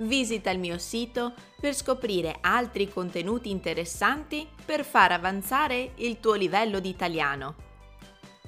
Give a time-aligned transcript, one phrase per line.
[0.00, 6.80] visita il mio sito per scoprire altri contenuti interessanti per far avanzare il tuo livello
[6.80, 7.54] di italiano.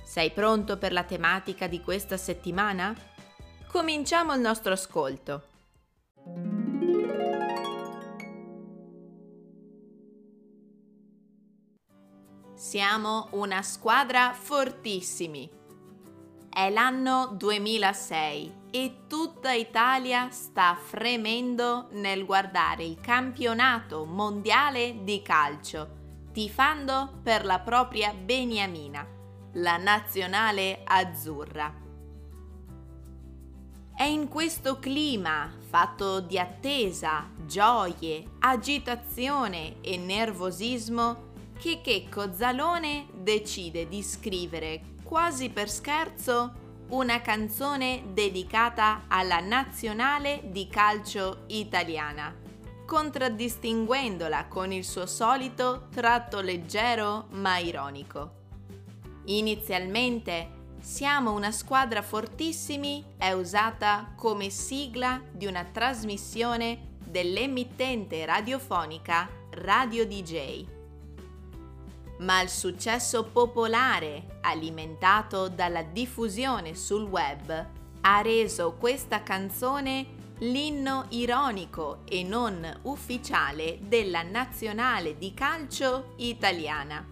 [0.04, 2.94] Sei pronto per la tematica di questa settimana?
[3.66, 5.46] Cominciamo il nostro ascolto.
[12.54, 15.60] Siamo una squadra fortissimi
[16.52, 25.88] è l'anno 2006 e tutta Italia sta fremendo nel guardare il campionato mondiale di calcio,
[26.30, 29.06] tifando per la propria Beniamina,
[29.54, 31.74] la nazionale azzurra.
[33.94, 43.88] È in questo clima, fatto di attesa, gioie, agitazione e nervosismo, che Checco Zalone decide
[43.88, 52.34] di scrivere quasi per scherzo una canzone dedicata alla nazionale di calcio italiana,
[52.86, 58.30] contraddistinguendola con il suo solito tratto leggero ma ironico.
[59.26, 70.06] Inizialmente siamo una squadra fortissimi è usata come sigla di una trasmissione dell'emittente radiofonica Radio
[70.06, 70.80] DJ
[72.18, 77.66] ma il successo popolare, alimentato dalla diffusione sul web,
[78.02, 87.06] ha reso questa canzone l'inno ironico e non ufficiale della nazionale di calcio italiana.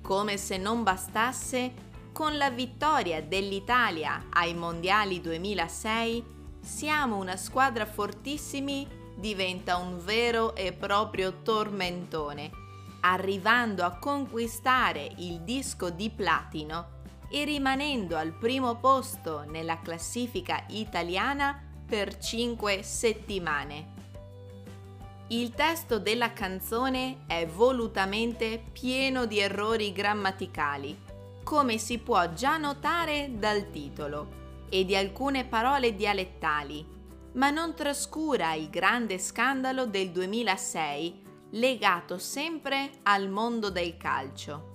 [0.00, 6.24] Come se non bastasse, con la vittoria dell'Italia ai Mondiali 2006,
[6.60, 8.86] siamo una squadra fortissimi
[9.16, 12.59] diventa un vero e proprio tormentone
[13.00, 16.98] arrivando a conquistare il disco di platino
[17.30, 23.98] e rimanendo al primo posto nella classifica italiana per 5 settimane.
[25.28, 30.98] Il testo della canzone è volutamente pieno di errori grammaticali,
[31.44, 34.38] come si può già notare dal titolo,
[34.68, 36.84] e di alcune parole dialettali,
[37.34, 44.68] ma non trascura il grande scandalo del 2006 legato sempre al mondo del calcio.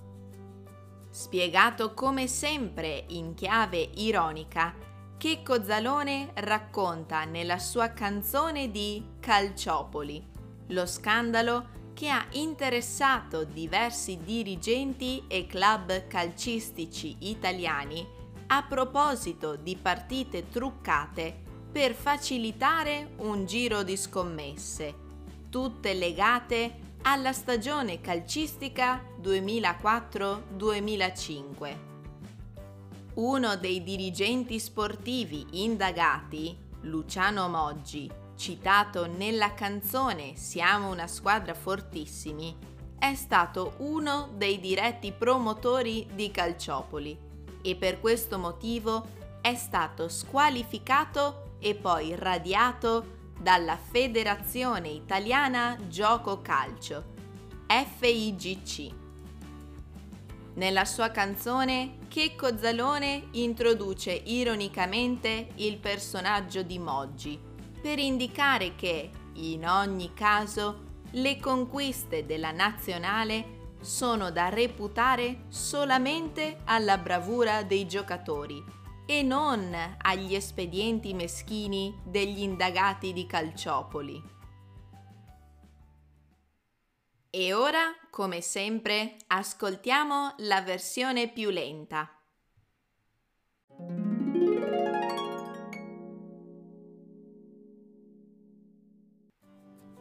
[1.10, 4.74] Spiegato come sempre in chiave ironica,
[5.18, 10.34] Checco Zalone racconta nella sua canzone di Calciopoli
[10.68, 18.06] lo scandalo che ha interessato diversi dirigenti e club calcistici italiani
[18.48, 25.04] a proposito di partite truccate per facilitare un giro di scommesse
[25.56, 31.78] tutte legate alla stagione calcistica 2004-2005.
[33.14, 42.54] Uno dei dirigenti sportivi indagati, Luciano Moggi, citato nella canzone Siamo una squadra fortissimi,
[43.00, 47.18] è stato uno dei diretti promotori di Calciopoli
[47.62, 49.08] e per questo motivo
[49.40, 57.14] è stato squalificato e poi radiato dalla Federazione Italiana Gioco Calcio,
[57.68, 58.92] FIGC.
[60.56, 67.40] Nella sua canzone, Checco Zalone introduce ironicamente il personaggio di Moggi
[67.80, 76.98] per indicare che, in ogni caso, le conquiste della nazionale sono da reputare solamente alla
[76.98, 84.34] bravura dei giocatori e non agli espedienti meschini degli indagati di Calciopoli.
[87.30, 92.10] E ora, come sempre, ascoltiamo la versione più lenta.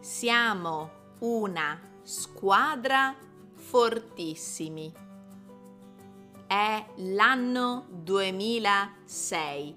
[0.00, 3.16] Siamo una squadra
[3.54, 5.03] fortissimi
[6.46, 9.76] è l'anno 2006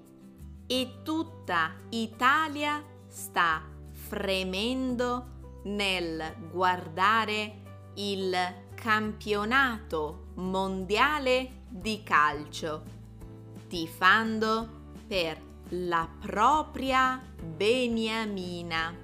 [0.66, 7.62] e tutta Italia sta fremendo nel guardare
[7.94, 8.36] il
[8.74, 12.82] campionato mondiale di calcio,
[13.66, 14.68] tifando
[15.06, 17.20] per la propria
[17.56, 18.94] beniamina,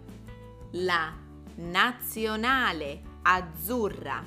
[0.73, 1.13] la
[1.57, 4.25] nazionale azzurra.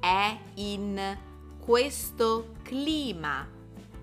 [0.00, 1.18] È in
[1.64, 3.48] questo clima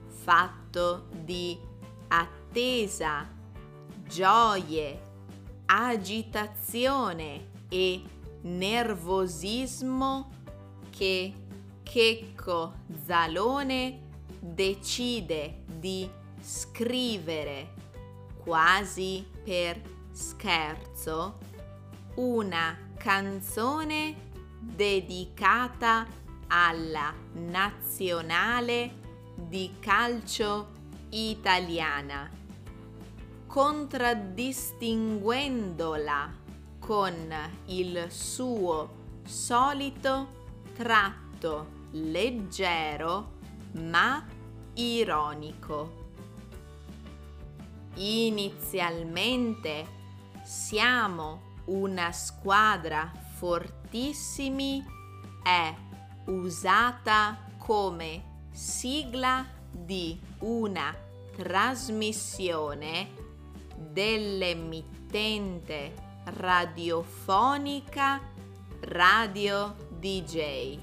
[0.06, 1.60] fatto di
[2.08, 3.30] attesa,
[4.08, 5.02] gioie,
[5.66, 8.02] agitazione e
[8.44, 10.32] nervosismo
[10.90, 11.34] che
[11.84, 12.76] Checco
[13.06, 14.08] Zalone
[14.40, 16.10] decide di
[16.40, 17.74] scrivere
[18.42, 21.38] quasi per scherzo
[22.16, 24.16] una canzone
[24.62, 26.08] dedicata
[26.50, 28.92] alla nazionale
[29.36, 30.72] di calcio
[31.10, 32.30] italiana,
[33.48, 36.38] contraddistinguendola
[36.80, 37.34] con
[37.66, 43.38] il suo solito tratto leggero
[43.74, 44.26] ma
[44.74, 46.08] ironico.
[47.96, 49.86] Inizialmente
[50.44, 54.84] siamo una squadra fortissimi
[55.44, 55.76] è
[56.30, 60.94] usata come sigla di una
[61.36, 63.10] trasmissione
[63.76, 65.94] dell'emittente
[66.26, 68.22] radiofonica
[68.82, 70.78] Radio DJ.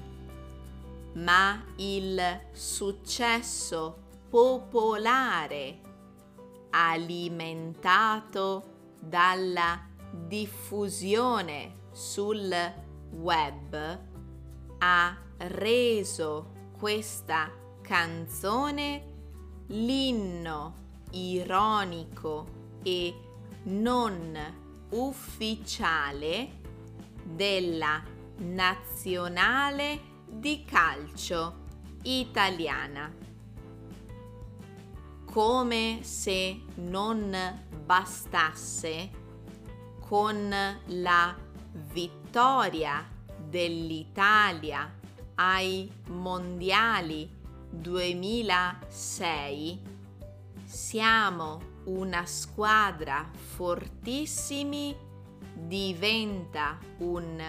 [1.13, 5.79] Ma il successo popolare
[6.69, 9.79] alimentato dalla
[10.11, 12.53] diffusione sul
[13.11, 13.99] web
[14.79, 17.51] ha reso questa
[17.81, 19.15] canzone
[19.67, 22.47] l'inno ironico
[22.83, 23.13] e
[23.63, 24.37] non
[24.89, 26.59] ufficiale
[27.23, 28.01] della
[28.37, 29.99] nazionale
[30.29, 31.65] di calcio
[32.03, 33.13] italiana.
[35.25, 39.25] Come se non bastasse,
[39.99, 40.49] con
[40.85, 41.35] la
[41.91, 43.05] vittoria
[43.37, 44.96] dell'Italia
[45.39, 47.29] ai mondiali
[47.69, 49.79] 2006
[50.65, 54.95] siamo una squadra fortissimi
[55.53, 57.39] diventa un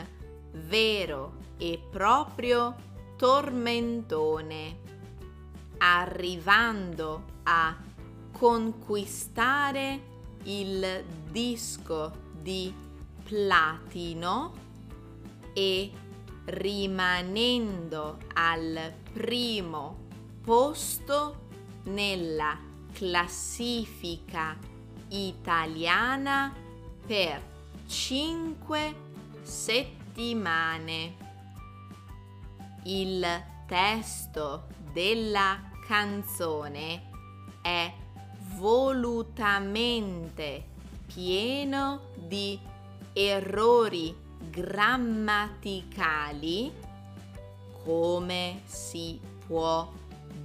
[0.53, 2.77] vero e proprio
[3.17, 4.81] tormentone
[5.79, 7.75] arrivando a
[8.33, 12.73] conquistare il disco di
[13.25, 14.53] platino
[15.53, 15.91] e
[16.49, 20.07] rimanendo al primo
[20.43, 21.47] posto
[21.85, 22.59] nella
[22.93, 24.59] classifica
[25.09, 26.55] italiana
[27.07, 27.41] per
[27.87, 28.95] 5
[29.43, 31.17] settimane.
[32.85, 33.27] Il
[33.67, 37.11] testo della canzone
[37.61, 37.93] è
[38.57, 40.65] volutamente
[41.07, 42.59] pieno di
[43.13, 46.73] errori grammaticali
[47.85, 49.91] come si può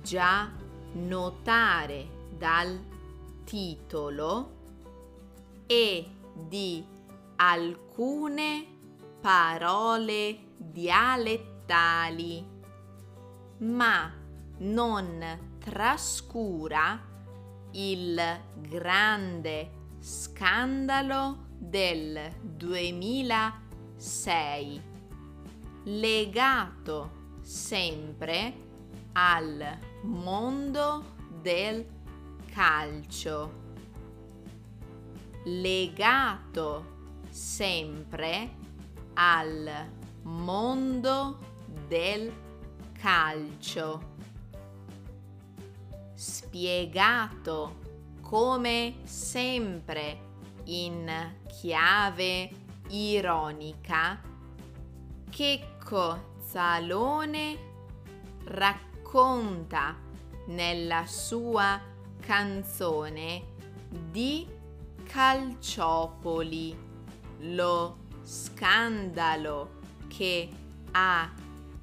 [0.02, 0.50] già
[0.94, 2.08] notare
[2.38, 2.80] dal
[3.44, 4.52] titolo
[5.66, 6.86] e di
[7.36, 8.66] alcune
[9.20, 12.46] parole dialettali,
[13.60, 14.12] ma
[14.58, 17.00] non trascura
[17.72, 22.32] il grande scandalo del
[23.98, 24.82] 2006
[25.86, 28.54] legato sempre
[29.14, 31.04] al mondo
[31.42, 31.86] del
[32.52, 33.62] calcio.
[35.44, 36.92] Legato
[37.30, 38.56] sempre
[39.14, 39.90] al
[40.24, 41.40] mondo
[41.88, 42.32] del
[42.94, 44.12] calcio.
[46.14, 47.82] Spiegato
[48.22, 50.32] come sempre
[50.66, 54.22] in chiave ironica,
[55.30, 57.58] Checco Zalone
[58.46, 59.96] racconta
[60.48, 61.80] nella sua
[62.20, 63.52] canzone
[63.90, 64.48] di
[65.04, 66.76] Calciopoli,
[67.40, 70.50] lo scandalo che
[70.92, 71.32] ha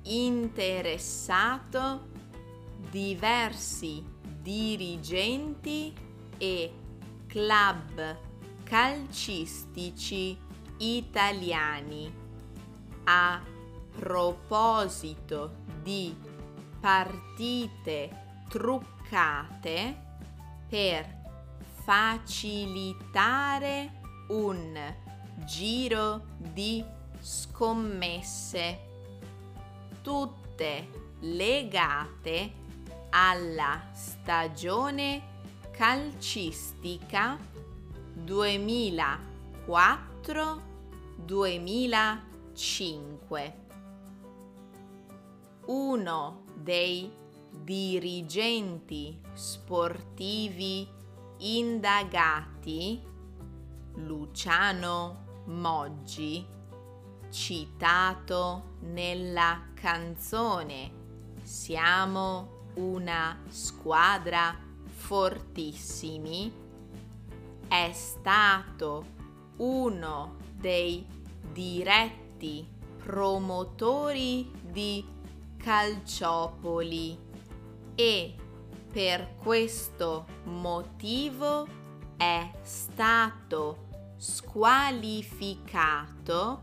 [0.02, 2.09] interessato
[2.90, 4.02] diversi
[4.40, 5.92] dirigenti
[6.38, 6.73] e
[7.26, 8.19] club
[8.64, 10.38] calcistici
[10.80, 12.12] italiani.
[13.04, 13.40] A
[13.99, 16.14] proposito di
[16.80, 20.08] partite truccate
[20.68, 21.18] per
[21.84, 23.18] facilitare
[24.28, 24.94] un
[25.44, 26.84] giro di
[27.18, 28.78] scommesse,
[30.02, 30.88] tutte
[31.20, 32.52] legate
[33.10, 35.28] alla stagione
[35.72, 37.38] calcistica
[41.27, 43.53] 2004-2005.
[45.67, 47.12] Uno dei
[47.50, 50.89] dirigenti sportivi
[51.39, 53.03] indagati,
[53.95, 56.47] Luciano Moggi,
[57.31, 61.00] citato nella canzone
[61.50, 66.53] Siamo una squadra fortissimi,
[67.67, 69.05] è stato
[69.57, 71.05] uno dei
[71.52, 72.67] diretti
[73.02, 75.05] promotori di
[75.57, 77.19] Calciopoli.
[77.95, 78.35] E
[78.93, 81.67] per questo motivo
[82.17, 83.87] è stato
[84.17, 86.62] squalificato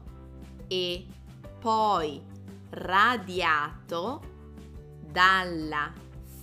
[0.68, 1.06] e
[1.60, 2.22] poi
[2.70, 4.22] radiato
[5.00, 5.92] dalla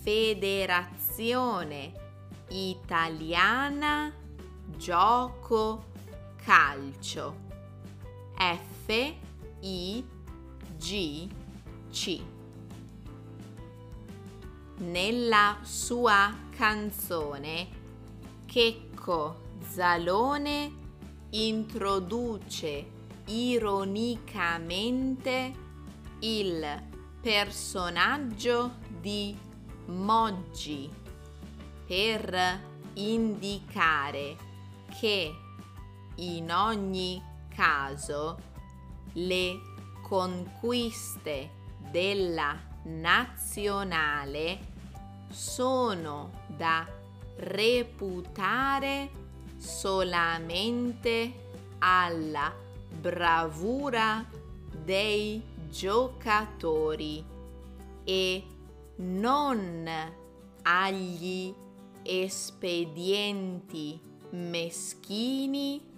[0.03, 1.93] Federazione
[2.49, 4.13] Italiana
[4.77, 5.93] Gioco
[6.37, 7.44] Calcio
[8.45, 8.91] F
[9.63, 10.05] I
[10.77, 11.27] G
[11.91, 12.21] C.
[14.81, 17.69] Nella sua canzone
[18.45, 20.73] Checco Zalone
[21.31, 22.87] introduce
[23.29, 25.53] ironicamente
[26.19, 26.83] il
[27.23, 29.35] personaggio di
[29.87, 30.91] Moggi
[31.87, 32.61] per
[32.93, 34.37] indicare
[35.01, 35.35] che
[36.17, 38.39] in ogni caso
[39.15, 39.61] le
[40.03, 41.51] conquiste
[41.91, 44.73] della nazionale
[45.31, 46.87] sono da
[47.37, 49.11] reputare
[49.57, 51.43] solamente
[51.79, 52.53] alla
[53.01, 54.25] bravura
[54.85, 57.25] dei giocatori
[58.05, 58.45] e
[58.97, 59.89] non
[60.63, 61.55] agli
[62.03, 65.94] espedienti meschini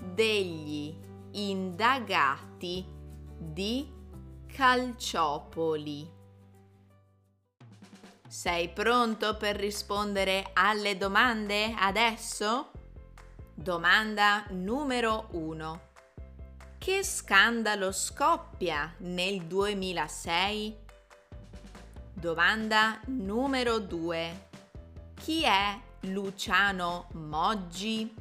[0.00, 0.94] degli
[1.32, 2.84] indagati
[3.38, 3.92] di
[4.46, 6.14] Calciopoli.
[8.28, 12.70] Sei pronto per rispondere alle domande adesso?
[13.54, 15.80] Domanda numero 1.
[16.78, 20.76] Che scandalo scoppia nel 2006?
[22.12, 24.48] Domanda numero 2.
[25.14, 28.14] Chi è Luciano Moggi?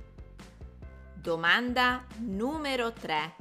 [1.25, 3.33] Domanda numero 3.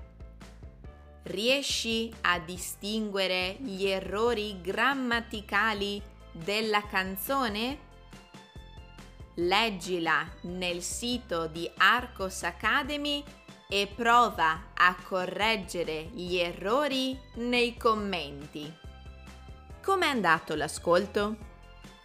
[1.24, 7.78] Riesci a distinguere gli errori grammaticali della canzone?
[9.34, 13.22] Leggila nel sito di Arcos Academy
[13.68, 18.74] e prova a correggere gli errori nei commenti.
[19.82, 21.36] Com'è andato l'ascolto?